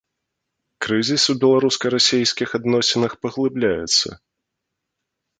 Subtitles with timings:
[0.85, 4.09] Крызіс у беларуска-расейскіх адносінах паглыбляецца.